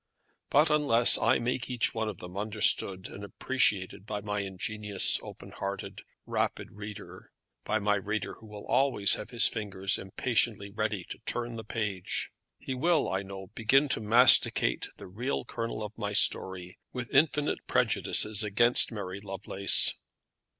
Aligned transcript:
But 0.49 0.71
unless 0.71 1.19
I 1.19 1.37
make 1.37 1.69
each 1.69 1.93
one 1.93 2.09
of 2.09 2.17
them 2.17 2.35
understood 2.35 3.07
and 3.07 3.23
appreciated 3.23 4.07
by 4.07 4.19
my 4.21 4.39
ingenious, 4.39 5.19
open 5.21 5.51
hearted, 5.51 6.01
rapid 6.25 6.71
reader, 6.71 7.31
by 7.65 7.77
my 7.77 7.93
reader 7.97 8.33
who 8.39 8.47
will 8.47 8.65
always 8.65 9.13
have 9.13 9.29
his 9.29 9.47
fingers 9.47 9.99
impatiently 9.99 10.71
ready 10.71 11.03
to 11.03 11.19
turn 11.27 11.55
the 11.55 11.63
page, 11.63 12.31
he 12.57 12.73
will, 12.73 13.07
I 13.13 13.21
know, 13.21 13.51
begin 13.53 13.87
to 13.89 14.01
masticate 14.01 14.87
the 14.97 15.05
real 15.05 15.45
kernel 15.45 15.83
of 15.83 15.95
my 15.95 16.13
story 16.13 16.79
with 16.91 17.13
infinite 17.13 17.67
prejudices 17.67 18.43
against 18.43 18.91
Mary 18.91 19.19
Lovelace. 19.19 19.93